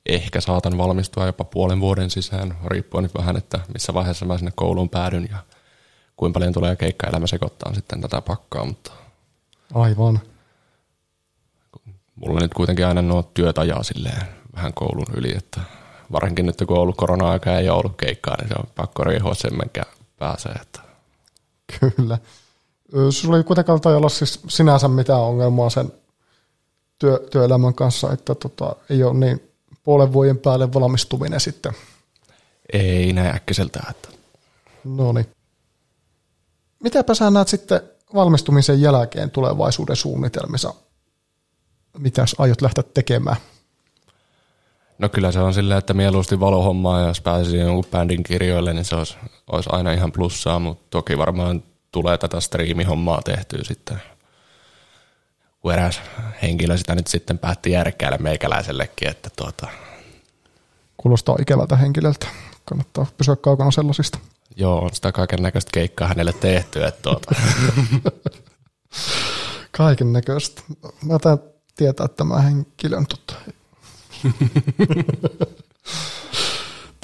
ehkä 0.06 0.42
saatan 0.42 0.78
valmistua 0.78 1.26
jopa 1.26 1.44
puolen 1.44 1.80
vuoden 1.80 2.10
sisään, 2.10 2.58
riippuen 2.66 3.04
nyt 3.04 3.16
vähän, 3.16 3.38
että 3.38 3.60
missä 3.74 3.94
vaiheessa 3.94 4.26
mä 4.26 4.38
sinne 4.38 4.52
kouluun 4.56 4.90
päädyn 4.90 5.28
ja 5.32 5.38
kuinka 6.18 6.40
paljon 6.40 6.54
tulee 6.54 6.76
keikkaelämä 6.76 7.28
sekoittaa 7.28 7.74
sitten 7.74 8.02
tätä 8.02 8.22
pakkaa, 8.22 8.66
mutta... 8.66 8.92
Aivan. 9.74 10.20
Mulla 12.20 12.40
nyt 12.40 12.54
kuitenkin 12.54 12.86
aina 12.88 13.02
nuo 13.02 13.24
työt 13.24 13.58
ajaa 13.58 13.84
silleen 13.84 14.28
vähän 14.56 14.74
koulun 14.74 15.06
yli, 15.16 15.38
että 15.38 15.62
varsinkin 16.12 16.46
nyt 16.46 16.64
kun 16.68 16.78
on 16.78 16.84
ollut 16.84 16.98
korona-aika 16.98 17.50
ja 17.50 17.62
joulukeikkaa, 17.62 18.36
niin 18.38 18.48
se 18.48 18.56
on 18.60 18.68
pakko 18.76 19.04
riehua 19.04 19.34
sen, 19.34 19.58
minkä 19.58 19.84
pääsee. 20.18 20.52
Että. 20.52 20.80
Kyllä. 21.80 22.18
Sulla 23.10 23.38
ei 23.38 23.44
kuitenkaan 23.44 23.80
olla 23.86 24.10
siis 24.10 24.40
sinänsä 24.48 24.88
mitään 24.88 25.20
ongelmaa 25.20 25.70
sen 25.70 25.92
työ, 27.00 27.28
työelämän 27.32 27.74
kanssa, 27.74 28.14
että 28.14 28.36
tota, 28.36 28.76
ei 28.90 29.04
ole 29.04 29.14
niin 29.14 29.52
puolen 29.84 30.14
vuoden 30.14 30.38
päälle 30.38 30.74
valmistuminen 30.74 31.40
sitten. 31.40 31.74
Ei 32.74 33.14
näin 33.14 33.36
äkkiseltä. 33.36 33.80
Että. 33.90 34.10
No 34.84 35.12
niin. 35.12 35.26
Mitäpä 36.84 37.14
sä 37.14 37.32
näet 37.32 37.48
sitten 37.48 37.82
valmistumisen 38.14 38.82
jälkeen 38.82 39.32
tulevaisuuden 39.32 39.96
suunnitelmissa? 39.96 40.74
Mitäs 42.00 42.36
aiot 42.38 42.62
lähteä 42.62 42.84
tekemään? 42.94 43.38
No 44.98 45.10
kyllä 45.10 45.32
se 45.32 45.40
on 45.40 45.54
silleen, 45.54 45.78
että 45.78 45.94
mieluusti 45.94 46.40
valohommaa 46.40 47.00
ja 47.00 47.08
jos 47.08 47.22
pääsisi 47.22 47.58
jonkun 47.58 47.92
bändin 47.92 48.24
kirjoille, 48.24 48.74
niin 48.74 48.86
se 48.86 48.96
olisi, 48.96 49.18
olisi 49.52 49.70
aina 49.72 49.92
ihan 49.92 50.12
plussaa, 50.12 50.60
mutta 50.60 50.86
toki 50.90 51.18
varmaan 51.18 51.64
tulee 51.92 52.18
tätä 52.18 52.40
striimihommaa 52.40 53.22
tehtyä 53.22 53.64
sitten. 53.64 54.02
Kun 55.62 55.74
eräs 55.74 56.02
henkilö 56.42 56.78
sitä 56.78 56.96
nyt 56.96 57.08
sitten 57.08 57.38
päätti 57.38 57.72
järkkäillä 57.72 58.18
meikäläisellekin, 58.18 59.10
että 59.10 59.30
tuota... 59.36 59.68
Kuulostaa 60.98 61.36
ikävältä 61.42 61.76
henkilöltä. 61.76 62.28
Kannattaa 62.66 63.06
pysyä 63.18 63.36
kaukana 63.36 63.72
sellaisista. 63.72 64.20
Joo, 64.56 64.80
on 64.80 64.90
sitä 64.94 65.12
kaiken 65.12 65.44
näköistä 65.44 65.72
keikkaa 65.74 66.08
hänelle 66.08 66.34
tehty. 66.34 66.86
Että 66.86 67.02
tuota. 67.02 67.36
kaiken 69.78 70.14
näköistä. 70.14 70.62
Mä 71.06 71.20
tämän 71.20 71.40
tietää 71.80 72.08
tämä 72.08 72.42
henkilön 72.42 73.06
tota, 73.08 73.36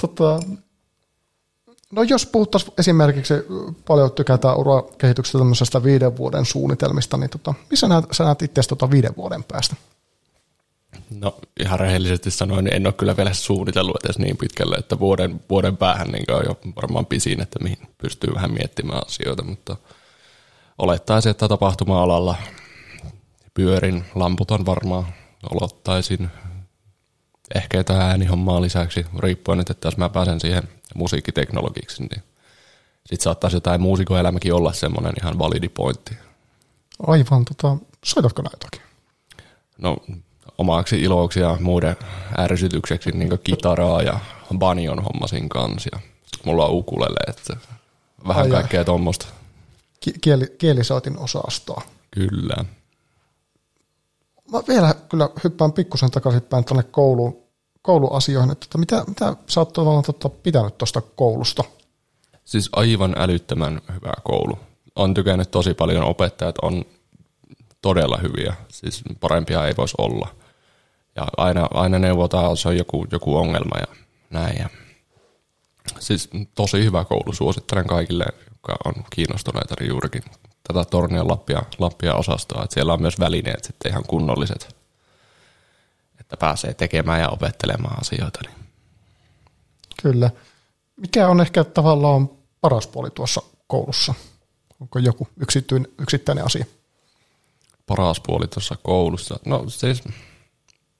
tota, 0.00 0.40
no 1.90 2.02
jos 2.02 2.26
puhuttaisiin 2.26 2.72
esimerkiksi, 2.78 3.34
paljon 3.86 4.12
tykätään 4.12 4.56
urakehityksestä 4.56 5.38
tämmöisestä 5.38 5.84
viiden 5.84 6.16
vuoden 6.16 6.44
suunnitelmista, 6.44 7.16
niin 7.16 7.30
tota, 7.30 7.54
missä 7.70 7.88
näet, 7.88 8.04
sä 8.12 8.24
näet 8.24 8.42
itse 8.42 8.62
tota 8.68 8.90
viiden 8.90 9.16
vuoden 9.16 9.44
päästä? 9.44 9.76
No 11.10 11.38
ihan 11.60 11.80
rehellisesti 11.80 12.30
sanoin, 12.30 12.64
niin 12.64 12.76
en 12.76 12.86
ole 12.86 12.94
kyllä 12.94 13.16
vielä 13.16 13.34
suunnitellut 13.34 14.04
edes 14.04 14.18
niin 14.18 14.36
pitkälle, 14.36 14.76
että 14.76 14.98
vuoden, 14.98 15.40
vuoden 15.50 15.76
päähän 15.76 16.08
niin 16.08 16.32
on 16.32 16.42
jo 16.44 16.58
varmaan 16.76 17.06
pisin, 17.06 17.42
että 17.42 17.58
mihin 17.58 17.78
pystyy 17.98 18.34
vähän 18.34 18.52
miettimään 18.52 19.02
asioita, 19.06 19.44
mutta 19.44 19.76
olettaisin, 20.78 21.30
että 21.30 21.48
tapahtuma-alalla 21.48 22.36
pyörin, 23.56 24.04
lamput 24.14 24.50
on 24.50 24.66
varmaan, 24.66 25.06
olottaisin 25.50 26.30
ehkä 27.54 27.76
jotain 27.76 28.00
äänihommaa 28.00 28.62
lisäksi, 28.62 29.06
riippuen 29.18 29.58
nyt, 29.58 29.70
että 29.70 29.88
jos 29.88 29.96
mä 29.96 30.08
pääsen 30.08 30.40
siihen 30.40 30.62
musiikkiteknologiksi, 30.94 32.02
niin 32.02 32.22
sitten 33.06 33.24
saattaisi 33.24 33.56
jotain 33.56 33.80
muusikoelämäkin 33.80 34.54
olla 34.54 34.72
semmoinen 34.72 35.12
ihan 35.22 35.38
validi 35.38 35.68
pointti. 35.68 36.16
Aivan, 37.06 37.44
tota, 37.44 37.76
soitatko 38.04 38.42
näitäkin? 38.42 38.80
No 39.78 39.96
omaksi 40.58 41.02
iloksi 41.02 41.40
ja 41.40 41.56
muiden 41.60 41.96
ärsytykseksi 42.38 43.10
niin 43.10 43.38
kitaraa 43.44 44.02
ja 44.02 44.20
banion 44.58 45.02
hommasin 45.02 45.48
kanssa. 45.48 45.98
Mulla 46.44 46.66
on 46.66 46.74
ukulele, 46.74 47.18
että 47.28 47.56
vähän 48.28 48.44
Ai 48.44 48.50
kaikkea 48.50 48.84
tuommoista. 48.84 49.26
Kieli, 50.20 50.54
kielisoitin 50.58 51.18
osastoa. 51.18 51.82
Kyllä. 52.10 52.64
Mä 54.52 54.62
vielä 54.68 54.94
kyllä 55.08 55.28
hyppään 55.44 55.72
pikkusen 55.72 56.10
takaisinpäin 56.10 56.64
tuonne 56.64 56.82
kouluun, 56.82 57.42
kouluasioihin, 57.82 58.52
että 58.52 58.78
mitä, 58.78 59.04
mitä 59.08 59.36
sä 59.46 59.60
oot 59.60 59.72
tavallaan 59.72 60.04
tota, 60.04 60.28
pitänyt 60.28 60.78
tuosta 60.78 61.00
koulusta? 61.00 61.64
Siis 62.44 62.68
aivan 62.72 63.14
älyttömän 63.18 63.80
hyvä 63.94 64.12
koulu. 64.24 64.58
On 64.96 65.14
tykännyt 65.14 65.50
tosi 65.50 65.74
paljon, 65.74 66.04
opettajat 66.04 66.58
on 66.62 66.84
todella 67.82 68.18
hyviä, 68.22 68.54
siis 68.68 69.02
parempia 69.20 69.66
ei 69.66 69.74
voisi 69.76 69.94
olla. 69.98 70.28
Ja 71.16 71.26
aina, 71.36 71.68
aina 71.74 71.98
neuvotaan, 71.98 72.50
jos 72.50 72.66
on 72.66 72.76
joku, 72.76 73.06
joku 73.12 73.36
ongelma 73.36 73.78
ja 73.78 73.86
näin. 74.30 74.58
Ja 74.58 74.68
siis 75.98 76.30
tosi 76.54 76.84
hyvä 76.84 77.04
koulu, 77.04 77.32
suosittelen 77.32 77.86
kaikille, 77.86 78.24
jotka 78.50 78.76
on 78.84 78.94
kiinnostuneita 79.10 79.74
niin 79.80 79.88
juurikin 79.88 80.22
tätä 80.68 80.84
Tornion 80.84 81.28
Lappia, 81.28 81.62
Lappia 81.78 82.14
osastoa. 82.14 82.64
Että 82.64 82.74
siellä 82.74 82.92
on 82.92 83.02
myös 83.02 83.20
välineet 83.20 83.64
sitten 83.64 83.90
ihan 83.92 84.04
kunnolliset, 84.06 84.76
että 86.20 86.36
pääsee 86.36 86.74
tekemään 86.74 87.20
ja 87.20 87.28
opettelemaan 87.28 88.00
asioita. 88.00 88.40
Niin. 88.46 88.66
Kyllä. 90.02 90.30
Mikä 90.96 91.28
on 91.28 91.40
ehkä 91.40 91.64
tavallaan 91.64 92.30
paras 92.60 92.86
puoli 92.86 93.10
tuossa 93.10 93.42
koulussa? 93.66 94.14
Onko 94.80 94.98
joku 94.98 95.28
yksittäinen 95.98 96.44
asia? 96.44 96.64
paras 97.86 98.20
puoli 98.20 98.48
tuossa 98.48 98.76
koulussa? 98.82 99.38
No 99.46 99.64
siis 99.68 100.02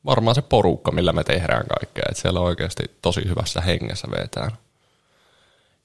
varmaan 0.04 0.34
se 0.34 0.42
porukka, 0.42 0.92
millä 0.92 1.12
me 1.12 1.24
tehdään 1.24 1.64
kaikkea. 1.66 2.04
Että 2.08 2.22
siellä 2.22 2.40
oikeasti 2.40 2.82
tosi 3.02 3.28
hyvässä 3.28 3.60
hengessä 3.60 4.08
vetään. 4.10 4.50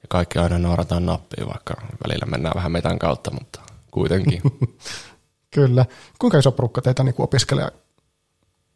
Ja 0.01 0.07
kaikki 0.09 0.39
aina 0.39 0.57
naurataan 0.57 1.05
nappiin, 1.05 1.47
vaikka 1.47 1.73
välillä 2.07 2.25
mennään 2.25 2.55
vähän 2.55 2.71
metän 2.71 2.99
kautta, 2.99 3.31
mutta 3.31 3.61
kuitenkin. 3.91 4.41
Kyllä. 5.55 5.85
Kuinka 6.19 6.37
iso 6.37 6.51
porukka 6.51 6.81
teitä 6.81 7.03
niin 7.03 7.15
opiskelee? 7.17 7.71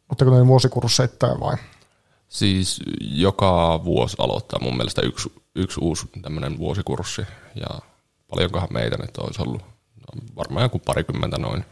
Oletteko 0.08 0.30
ne 0.30 0.46
vuosikursseittain 0.46 1.40
vai? 1.40 1.56
Siis 2.28 2.80
joka 3.00 3.80
vuosi 3.84 4.16
aloittaa 4.18 4.60
mun 4.60 4.76
mielestä 4.76 5.02
yksi, 5.02 5.32
yksi 5.54 5.80
uusi 5.80 6.06
tämmöinen 6.22 6.58
vuosikurssi. 6.58 7.22
Ja 7.54 7.80
paljonkohan 8.28 8.68
meitä 8.72 8.96
nyt 8.96 9.18
olisi 9.18 9.42
ollut? 9.42 9.62
No, 9.62 10.22
varmaan 10.36 10.62
joku 10.62 10.78
parikymmentä 10.78 11.38
noin. 11.38 11.64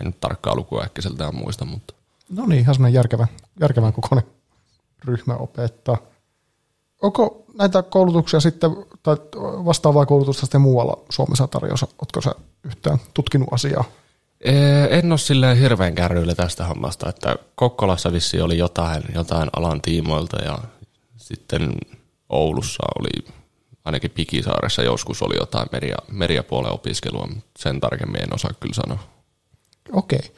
En 0.00 0.06
nyt 0.06 0.20
tarkkaa 0.20 0.56
lukua 0.56 0.82
äkkiseltään 0.82 1.34
muista, 1.34 1.64
mutta... 1.64 1.94
No 2.28 2.46
niin, 2.46 2.60
ihan 2.60 2.74
semmoinen 2.74 2.94
järkevä, 2.94 3.26
järkevän 3.60 3.92
kokoinen 3.92 4.30
ryhmä 5.04 5.34
opettaa. 5.34 5.98
Onko 7.02 7.44
näitä 7.58 7.82
koulutuksia 7.82 8.40
sitten, 8.40 8.70
tai 9.02 9.16
vastaavaa 9.64 10.06
koulutusta 10.06 10.40
sitten 10.40 10.60
muualla 10.60 11.04
Suomessa 11.10 11.46
tarjossa? 11.46 11.86
Oletko 11.98 12.20
sä 12.20 12.34
yhtään 12.64 12.98
tutkinut 13.14 13.48
asiaa? 13.52 13.84
En 14.90 15.12
ole 15.12 15.18
silleen 15.18 15.58
hirveän 15.58 15.94
kärryillä 15.94 16.34
tästä 16.34 16.64
hommasta, 16.66 17.08
että 17.08 17.36
Kokkolassa 17.54 18.12
vissi 18.12 18.40
oli 18.40 18.58
jotain, 18.58 19.02
jotain 19.14 19.48
alan 19.56 19.82
tiimoilta 19.82 20.44
ja 20.44 20.58
sitten 21.16 21.72
Oulussa 22.28 22.82
oli, 22.98 23.34
ainakin 23.84 24.10
Pikisaaressa 24.10 24.82
joskus 24.82 25.22
oli 25.22 25.36
jotain 25.36 25.68
media, 25.72 25.96
mediapuolen 26.12 26.72
opiskelua, 26.72 27.26
mutta 27.26 27.50
sen 27.58 27.80
tarkemmin 27.80 28.22
en 28.22 28.34
osaa 28.34 28.50
kyllä 28.60 28.74
sanoa. 28.74 28.98
Okei. 29.92 30.34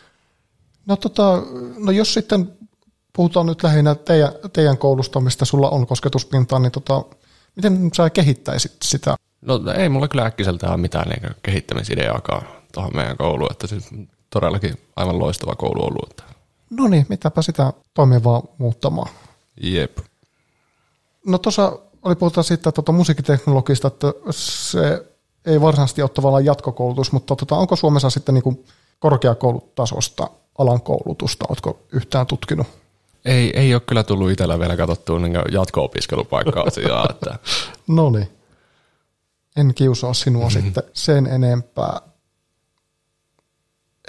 No, 0.87 0.97
tota, 0.97 1.43
no 1.79 1.93
jos 1.93 2.15
sitten 2.15 2.53
puhutaan 3.21 3.47
nyt 3.47 3.63
lähinnä 3.63 3.95
teidän, 3.95 4.33
teidän 4.53 4.79
koulusta, 4.79 5.21
mistä 5.21 5.45
sulla 5.45 5.71
on 5.71 5.87
kosketuspintaa, 5.87 6.59
niin 6.59 6.73
tota, 6.73 7.05
miten 7.57 7.91
sä 7.97 8.11
kehittäisit 8.11 8.77
sitä? 8.83 9.17
No 9.41 9.61
ei 9.77 9.89
mulla 9.89 10.09
kyllä 10.09 10.25
äkkiseltään 10.25 10.73
ole 10.73 10.81
mitään 10.81 11.09
niin 11.09 11.35
kehittämisideaakaan 11.43 12.43
tuohon 12.75 12.97
meidän 12.97 13.17
kouluun, 13.17 13.53
että 13.53 13.67
siis 13.67 13.91
todellakin 14.31 14.75
aivan 14.97 15.19
loistava 15.19 15.55
koulu 15.55 15.85
ollut. 15.85 16.11
Että. 16.11 16.23
No 16.71 16.89
niin, 16.89 17.07
mitäpä 17.09 17.43
sitä 17.43 17.73
toimivaa 17.95 18.43
muuttamaan. 18.59 19.11
Jep. 19.63 19.99
No 21.27 21.39
tuossa 21.39 21.79
oli 22.03 22.15
puhutaan 22.15 22.45
siitä 22.45 22.73
tuota 22.73 22.93
musiikkiteknologista, 22.93 23.89
että 23.89 24.13
se 24.31 25.07
ei 25.47 25.61
varsinaisesti 25.61 26.03
ole 26.03 26.11
tavallaan 26.11 26.45
jatkokoulutus, 26.45 27.13
mutta 27.13 27.37
tota, 27.37 27.57
onko 27.57 27.77
Suomessa 27.77 28.11
sitten 28.11 28.35
niin 28.35 28.65
korkeakoulutasosta 28.99 30.31
alan 30.59 30.81
koulutusta? 30.81 31.45
Oletko 31.49 31.79
yhtään 31.93 32.27
tutkinut? 32.27 32.80
Ei, 33.25 33.59
ei 33.59 33.75
ole 33.75 33.83
kyllä 33.87 34.03
tullut 34.03 34.31
itsellä 34.31 34.59
vielä 34.59 34.77
katsottua 34.77 35.19
niin 35.19 35.35
jatko-opiskelupaikkaa 35.53 36.65
asiaa. 36.65 37.07
Että. 37.11 37.39
no 37.89 38.11
niin. 38.11 38.29
En 39.57 39.75
kiusaa 39.75 40.15
sinua 40.15 40.49
mm-hmm. 40.49 40.63
sitten 40.63 40.83
sen 40.93 41.27
enempää. 41.27 42.01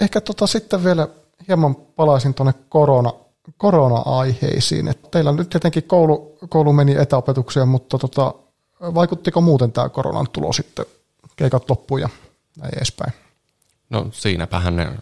Ehkä 0.00 0.20
tota 0.20 0.46
sitten 0.46 0.84
vielä 0.84 1.08
hieman 1.48 1.74
palaisin 1.74 2.34
tuonne 2.34 2.54
korona, 2.68 3.12
korona-aiheisiin. 3.56 4.88
Et 4.88 5.10
teillä 5.10 5.32
nyt 5.32 5.48
tietenkin 5.48 5.82
koulu, 5.82 6.38
koulu 6.48 6.72
meni 6.72 6.96
etäopetukseen, 6.96 7.68
mutta 7.68 7.98
tota, 7.98 8.34
vaikuttiko 8.80 9.40
muuten 9.40 9.72
tämä 9.72 9.88
koronan 9.88 10.26
tulo 10.32 10.52
sitten 10.52 10.86
keikat 11.36 11.70
loppuun 11.70 12.00
ja 12.00 12.08
näin 12.58 12.74
edespäin? 12.76 13.12
No 13.90 14.06
siinäpähän 14.12 14.76
ne 14.76 14.92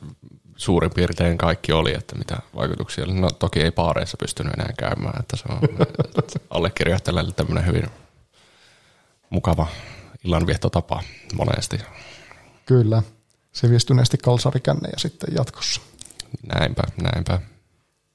suurin 0.60 0.90
piirtein 0.94 1.38
kaikki 1.38 1.72
oli, 1.72 1.94
että 1.94 2.16
mitä 2.16 2.36
vaikutuksia 2.54 3.04
oli. 3.04 3.14
No 3.14 3.30
toki 3.30 3.60
ei 3.60 3.70
paareissa 3.70 4.16
pystynyt 4.16 4.54
enää 4.54 4.72
käymään, 4.78 5.20
että 5.20 5.36
se 5.36 5.44
on 5.48 5.86
allekirjoittajalle 6.50 7.32
tämmöinen 7.32 7.66
hyvin 7.66 7.86
mukava 9.30 9.66
illanviehtotapa 10.24 11.02
monesti. 11.34 11.78
Kyllä, 12.66 13.02
sivistyneesti 13.52 14.18
kalsarikänne 14.18 14.88
ja 14.88 14.98
sitten 14.98 15.34
jatkossa. 15.36 15.80
Näinpä, 16.54 16.82
näinpä. 17.02 17.40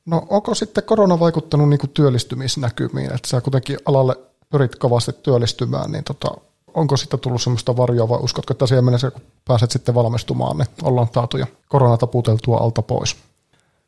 No 0.05 0.27
onko 0.29 0.55
sitten 0.55 0.83
korona 0.83 1.19
vaikuttanut 1.19 1.69
niin 1.69 1.89
työllistymisnäkymiin, 1.93 3.13
että 3.13 3.27
sä 3.27 3.41
kuitenkin 3.41 3.77
alalle 3.85 4.15
pyrit 4.49 4.75
kovasti 4.75 5.13
työllistymään, 5.13 5.91
niin 5.91 6.03
tota, 6.03 6.31
onko 6.75 6.97
sitten 6.97 7.19
tullut 7.19 7.41
semmoista 7.41 7.77
varjoa 7.77 8.09
vai 8.09 8.19
uskotko, 8.19 8.53
että 8.53 8.67
siellä 8.67 8.81
mennessä, 8.81 9.11
kun 9.11 9.21
pääset 9.47 9.71
sitten 9.71 9.95
valmistumaan, 9.95 10.57
niin 10.57 10.67
ollaan 10.83 11.09
taatu 11.09 11.37
ja 11.37 11.47
koronataputeltua 11.69 12.57
alta 12.57 12.81
pois? 12.81 13.17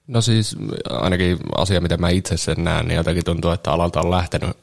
No 0.08 0.22
siis 0.22 0.56
ainakin 0.90 1.38
asia, 1.56 1.82
mitä 1.82 1.98
mä 1.98 2.10
itse 2.10 2.38
sen 2.38 2.64
näen, 2.64 2.88
niin 2.88 2.96
jotenkin 2.96 3.26
tuntuu, 3.26 3.52
että 3.52 3.72
alalta 3.72 4.02
on 4.02 4.12
lähtenyt 4.12 4.58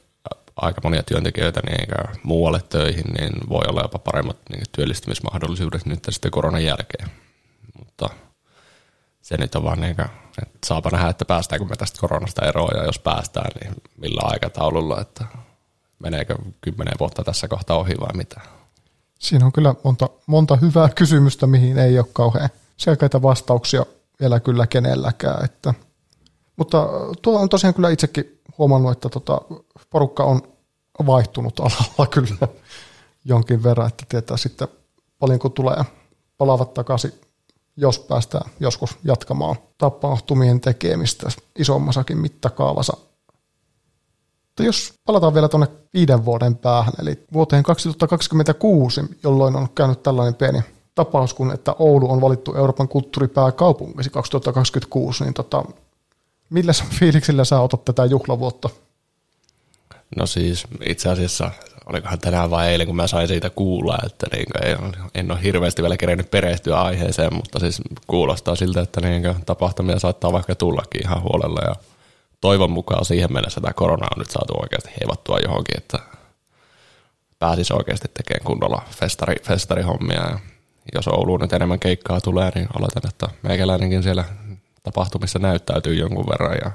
aika 0.55 0.81
monia 0.83 1.03
työntekijöitä 1.03 1.61
niin 1.69 1.87
muualle 2.23 2.61
töihin, 2.69 3.13
niin 3.17 3.31
voi 3.49 3.63
olla 3.67 3.81
jopa 3.81 3.99
paremmat 3.99 4.37
niin 4.49 4.63
työllistymismahdollisuudet 4.71 5.85
nyt 5.85 5.99
sitten 6.09 6.31
koronan 6.31 6.63
jälkeen. 6.63 7.09
Mutta 7.79 8.09
se 9.21 9.37
nyt 9.37 9.55
on 9.55 9.63
vaan 9.63 9.81
niin 9.81 9.95
kuin, 9.95 10.07
että 10.41 10.57
saapa 10.65 10.89
nähdä, 10.89 11.09
että 11.09 11.25
päästäänkö 11.25 11.67
me 11.67 11.75
tästä 11.75 11.99
koronasta 12.01 12.45
eroon 12.45 12.77
ja 12.77 12.83
jos 12.83 12.99
päästään, 12.99 13.51
niin 13.61 13.73
millä 13.97 14.21
aikataululla, 14.23 15.01
että 15.01 15.25
meneekö 15.99 16.35
kymmenen 16.61 16.93
vuotta 16.99 17.23
tässä 17.23 17.47
kohtaa 17.47 17.77
ohi 17.77 17.93
vai 17.99 18.13
mitä? 18.13 18.41
Siinä 19.19 19.45
on 19.45 19.51
kyllä 19.51 19.75
monta, 19.83 20.09
monta 20.27 20.55
hyvää 20.55 20.89
kysymystä, 20.89 21.47
mihin 21.47 21.77
ei 21.77 21.99
ole 21.99 22.07
kauhean 22.13 22.49
selkeitä 22.77 23.21
vastauksia 23.21 23.85
vielä 24.19 24.39
kyllä 24.39 24.67
kenelläkään. 24.67 25.45
Että, 25.45 25.73
mutta 26.55 26.87
tuo 27.21 27.39
on 27.39 27.49
tosiaan 27.49 27.73
kyllä 27.73 27.89
itsekin 27.89 28.41
huomannut, 28.57 28.91
että 28.91 29.09
tota, 29.09 29.41
porukka 29.89 30.23
on 30.23 30.41
vaihtunut 31.05 31.59
alalla 31.65 32.07
kyllä 32.07 32.47
jonkin 33.25 33.63
verran, 33.63 33.87
että 33.87 34.05
tietää 34.09 34.37
sitten 34.37 34.67
paljonko 35.19 35.49
tulee 35.49 35.85
palaavat 36.37 36.73
takaisin, 36.73 37.13
jos 37.77 37.99
päästään 37.99 38.51
joskus 38.59 38.97
jatkamaan 39.03 39.55
tapahtumien 39.77 40.61
tekemistä 40.61 41.29
isommassakin 41.59 42.17
mittakaavassa 42.17 42.97
mutta 44.55 44.63
jos 44.63 44.93
palataan 45.05 45.33
vielä 45.33 45.49
tuonne 45.49 45.67
viiden 45.93 46.25
vuoden 46.25 46.55
päähän, 46.55 46.93
eli 47.01 47.23
vuoteen 47.33 47.63
2026, 47.63 49.01
jolloin 49.23 49.55
on 49.55 49.69
käynyt 49.75 50.03
tällainen 50.03 50.35
pieni 50.35 50.61
tapaus, 50.95 51.33
kun 51.33 51.51
että 51.51 51.75
Oulu 51.79 52.11
on 52.11 52.21
valittu 52.21 52.53
Euroopan 52.53 52.87
kulttuuripääkaupungiksi 52.87 54.09
2026, 54.09 55.23
niin 55.23 55.33
tota, 55.33 55.63
Millä 56.49 56.71
fiiliksillä 56.99 57.45
sä 57.45 57.59
otat 57.59 57.85
tätä 57.85 58.05
juhlavuotta? 58.05 58.69
No 60.15 60.25
siis 60.25 60.63
itse 60.85 61.09
asiassa, 61.09 61.51
olikohan 61.85 62.19
tänään 62.19 62.51
vai 62.51 62.67
eilen, 62.67 62.87
kun 62.87 62.95
mä 62.95 63.07
sain 63.07 63.27
siitä 63.27 63.49
kuulla, 63.49 63.97
että 64.05 64.27
niin 64.31 64.45
kuin, 64.51 64.93
en 65.15 65.31
ole 65.31 65.43
hirveästi 65.43 65.81
vielä 65.81 65.97
kerennyt 65.97 66.31
perehtyä 66.31 66.81
aiheeseen, 66.81 67.33
mutta 67.33 67.59
siis 67.59 67.81
kuulostaa 68.07 68.55
siltä, 68.55 68.81
että 68.81 69.01
niin 69.01 69.21
kuin, 69.21 69.35
tapahtumia 69.45 69.99
saattaa 69.99 70.33
vaikka 70.33 70.55
tullakin 70.55 71.01
ihan 71.01 71.23
huolella 71.23 71.61
ja 71.61 71.75
toivon 72.41 72.71
mukaan 72.71 73.05
siihen 73.05 73.33
mennessä 73.33 73.61
tämä 73.61 73.73
korona 73.73 74.07
on 74.15 74.19
nyt 74.19 74.29
saatu 74.29 74.53
oikeasti 74.61 74.89
heivattua 75.01 75.39
johonkin, 75.39 75.77
että 75.77 75.99
pääsisi 77.39 77.73
oikeasti 77.73 78.07
tekemään 78.13 78.45
kunnolla 78.45 78.81
festari, 78.91 79.35
festarihommia 79.43 80.21
ja 80.21 80.39
jos 80.93 81.07
Ouluun 81.07 81.39
nyt 81.39 81.53
enemmän 81.53 81.79
keikkaa 81.79 82.21
tulee, 82.21 82.51
niin 82.55 82.67
oletan, 82.79 83.09
että 83.09 83.29
meikäläinenkin 83.43 84.03
siellä 84.03 84.23
tapahtumissa 84.83 85.39
näyttäytyy 85.39 85.93
jonkun 85.93 86.25
verran 86.29 86.57
ja 86.63 86.71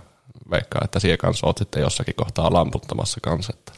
veikkaa, 0.51 0.81
että 0.85 1.01
siellä 1.01 1.17
kanssa 1.17 1.47
oot 1.47 1.59
sitten 1.59 1.83
jossakin 1.83 2.15
kohtaa 2.15 2.53
lamputtamassa 2.53 3.21
kanssa, 3.23 3.53
että 3.59 3.73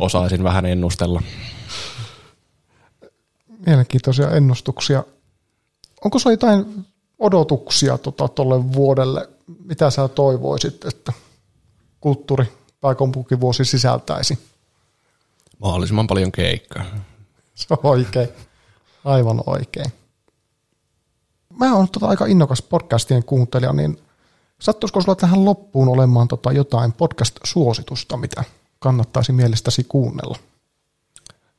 osaisin 0.00 0.44
vähän 0.44 0.66
ennustella. 0.66 1.22
Mielenkiintoisia 3.66 4.30
ennustuksia. 4.30 5.04
Onko 6.04 6.18
se 6.18 6.30
jotain 6.30 6.86
odotuksia 7.18 7.98
tuolle 7.98 8.54
tota, 8.54 8.72
vuodelle? 8.72 9.28
Mitä 9.64 9.90
sä 9.90 10.08
toivoisit, 10.08 10.84
että 10.84 11.12
kulttuuri- 12.00 12.52
tai 12.80 12.94
vuosi 13.40 13.64
sisältäisi? 13.64 14.38
Mahdollisimman 15.58 16.06
paljon 16.06 16.32
keikkaa. 16.32 16.84
Se 17.54 17.66
on 17.70 17.78
oikein. 17.82 18.28
Aivan 19.04 19.42
oikein. 19.46 19.92
Mä 21.58 21.76
oon 21.76 21.88
tota 21.88 22.06
aika 22.08 22.26
innokas 22.26 22.62
podcastien 22.62 23.24
kuuntelija, 23.24 23.72
niin 23.72 23.98
sattuisiko 24.60 25.00
sulla 25.00 25.16
tähän 25.16 25.44
loppuun 25.44 25.88
olemaan 25.88 26.28
tota 26.28 26.52
jotain 26.52 26.92
podcast-suositusta, 26.92 28.16
mitä 28.16 28.44
kannattaisi 28.78 29.32
mielestäsi 29.32 29.84
kuunnella? 29.84 30.38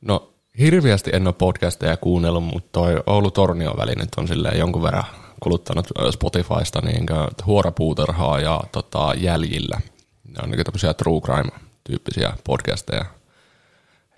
No 0.00 0.32
hirviästi 0.58 1.10
en 1.14 1.26
ole 1.26 1.34
podcasteja 1.38 1.96
kuunnellut, 1.96 2.44
mutta 2.44 2.68
toi 2.72 3.02
Oulu 3.06 3.30
Tornio 3.30 3.76
välinyt 3.76 4.08
on 4.16 4.28
silleen 4.28 4.58
jonkun 4.58 4.82
verran 4.82 5.04
kuluttanut 5.42 5.86
Spotifysta 6.10 6.80
niin 6.80 7.06
huorapuuterhaa 7.46 8.40
ja 8.40 8.60
tota, 8.72 9.14
jäljillä. 9.16 9.80
Ne 10.24 10.34
on 10.42 10.50
niin 10.50 10.64
tämmöisiä 10.64 10.94
true 10.94 11.20
crime-tyyppisiä 11.20 12.32
podcasteja. 12.44 13.04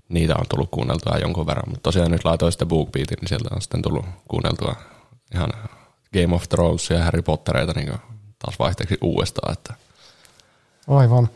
Niitä 0.09 0.35
on 0.37 0.45
tullut 0.49 0.71
kuunneltua 0.71 1.19
jonkun 1.19 1.47
verran, 1.47 1.69
mutta 1.69 1.83
tosiaan 1.83 2.11
nyt 2.11 2.25
laitoin 2.25 2.53
sitten 2.53 2.69
BookBeatin, 2.69 3.17
niin 3.21 3.29
sieltä 3.29 3.49
on 3.55 3.63
sitten 3.63 3.83
tullut 3.83 4.05
kuunneltua 4.29 4.75
ihan 5.35 5.53
Game 6.13 6.35
of 6.35 6.49
Thrones 6.49 6.91
ja 6.91 7.05
Harry 7.05 7.23
Pottereita 7.23 7.73
niin 7.73 7.93
taas 8.39 8.59
vaihteeksi 8.59 8.99
uudestaan. 9.01 9.53
Että. 9.53 9.75
Aivan. 10.89 11.29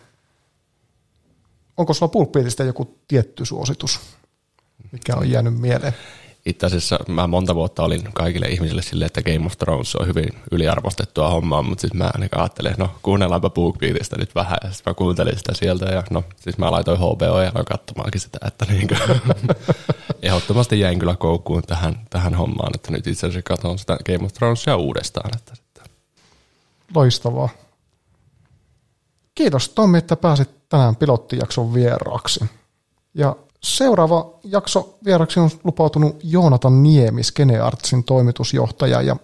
Onko 1.76 1.94
sulla 1.94 2.12
BookBeatista 2.12 2.64
joku 2.64 2.98
tietty 3.08 3.44
suositus, 3.44 4.00
mikä 4.92 5.16
on 5.16 5.30
jäänyt 5.30 5.60
mieleen? 5.60 5.94
Itse 6.46 6.66
asiassa 6.66 6.98
mä 7.08 7.26
monta 7.26 7.54
vuotta 7.54 7.82
olin 7.82 8.12
kaikille 8.12 8.46
ihmisille 8.46 8.82
silleen, 8.82 9.06
että 9.06 9.22
Game 9.22 9.46
of 9.46 9.58
Thrones 9.58 9.96
on 9.96 10.06
hyvin 10.06 10.28
yliarvostettua 10.50 11.30
hommaa, 11.30 11.62
mutta 11.62 11.80
sitten 11.82 11.98
mä 11.98 12.10
niin 12.18 12.28
ajattelin, 12.36 12.74
no 12.78 12.90
kuunnellaanpa 13.02 13.50
BookBeatista 13.50 14.16
nyt 14.18 14.34
vähän, 14.34 14.58
ja 14.64 14.70
sitten 14.70 14.90
mä 14.90 14.94
kuuntelin 14.94 15.38
sitä 15.38 15.54
sieltä, 15.54 15.84
ja 15.84 16.02
no 16.10 16.24
siis 16.36 16.58
mä 16.58 16.70
laitoin 16.70 16.98
HBO 16.98 17.40
ja 17.40 17.50
aloin 17.50 17.64
katsomaankin 17.64 18.20
sitä, 18.20 18.38
että 18.46 18.64
niin 18.64 18.88
ehdottomasti 20.22 20.80
jäin 20.80 20.98
kyllä 20.98 21.16
koukkuun 21.16 21.62
tähän, 21.62 22.00
tähän 22.10 22.34
hommaan, 22.34 22.72
että 22.74 22.92
nyt 22.92 23.06
itse 23.06 23.26
asiassa 23.26 23.42
katson 23.42 23.78
sitä 23.78 23.96
Game 24.06 24.24
of 24.24 24.32
Thronesia 24.32 24.76
uudestaan. 24.76 25.30
Että, 25.36 25.52
että. 25.52 25.90
Loistavaa. 26.94 27.48
Kiitos 29.34 29.68
Tommi, 29.68 29.98
että 29.98 30.16
pääsit 30.16 30.50
tänään 30.68 30.96
pilottijakson 30.96 31.74
vieraaksi. 31.74 32.44
Ja 33.14 33.36
Seuraava 33.64 34.30
jakso 34.44 34.98
vieraksi 35.04 35.40
on 35.40 35.50
lupautunut 35.64 36.16
Joonatan 36.22 36.82
Niemi, 36.82 37.22
Skeneartsin 37.22 38.04
toimitusjohtaja, 38.04 39.02
ja 39.02 39.16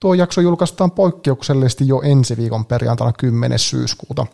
tuo 0.00 0.14
jakso 0.14 0.40
julkaistaan 0.40 0.90
poikkeuksellisesti 0.90 1.88
jo 1.88 2.00
ensi 2.04 2.36
viikon 2.36 2.64
perjantaina 2.64 3.12
10. 3.12 3.58
syyskuuta. 3.58 4.26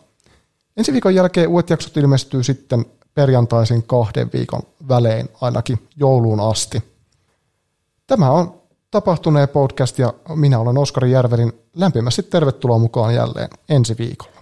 Ensi 0.77 0.91
viikon 0.93 1.15
jälkeen 1.15 1.49
uudet 1.49 1.69
jaksot 1.69 1.97
ilmestyy 1.97 2.43
sitten 2.43 2.85
perjantaisin 3.15 3.83
kahden 3.83 4.29
viikon 4.33 4.61
välein 4.87 5.29
ainakin 5.41 5.87
jouluun 5.95 6.39
asti. 6.39 6.83
Tämä 8.07 8.31
on 8.31 8.59
Tapahtuneen 8.91 9.49
podcast 9.49 9.99
ja 9.99 10.13
minä 10.35 10.59
olen 10.59 10.77
Oskari 10.77 11.11
Järvelin. 11.11 11.53
Lämpimästi 11.75 12.23
tervetuloa 12.23 12.77
mukaan 12.77 13.15
jälleen 13.15 13.49
ensi 13.69 13.95
viikolla. 13.97 14.38